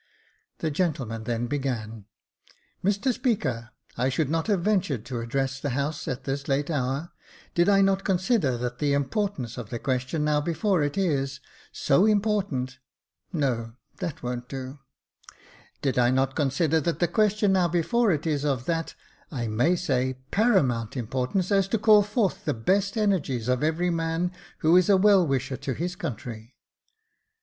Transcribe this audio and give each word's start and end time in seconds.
The 0.57 0.71
gentleman 0.71 1.25
then 1.25 1.45
began:" 1.45 2.05
Mr 2.83 3.13
Speaker, 3.13 3.69
I 3.95 4.09
should 4.09 4.31
not 4.31 4.47
have 4.47 4.63
ventured 4.63 5.05
to 5.05 5.19
address 5.19 5.59
the 5.59 5.69
House 5.77 6.07
at 6.07 6.23
this 6.23 6.47
late 6.47 6.71
hour, 6.71 7.11
did 7.53 7.69
I 7.69 7.81
not 7.81 8.03
consider 8.03 8.57
that 8.57 8.79
the 8.79 8.93
importance 8.93 9.59
of 9.59 9.69
the 9.69 9.77
question 9.77 10.23
now 10.23 10.41
before 10.41 10.81
it 10.81 10.97
is— 10.97 11.39
so 11.87 12.07
important— 12.07 12.79
no, 13.31 13.75
that 13.97 14.23
won't 14.23 14.49
do— 14.49 14.79
did 15.83 15.99
I 15.99 16.09
not 16.09 16.35
consider 16.35 16.81
that 16.81 16.97
the 16.97 17.07
question 17.07 17.53
now 17.53 17.67
before 17.67 18.11
it 18.11 18.25
is 18.25 18.43
of 18.43 18.65
that, 18.65 18.95
I 19.31 19.45
may 19.45 19.75
say, 19.75 20.17
paramount 20.31 20.97
importance 20.97 21.51
as 21.51 21.67
to 21.67 21.77
call 21.77 22.01
forth 22.01 22.45
the 22.45 22.55
best 22.55 22.97
energies 22.97 23.47
of 23.47 23.61
every 23.61 23.91
man 23.91 24.31
who 24.65 24.75
is 24.77 24.89
a 24.89 24.97
well 24.97 25.27
wisher 25.27 25.57
to 25.57 25.75
his 25.75 25.95
country. 25.95 26.55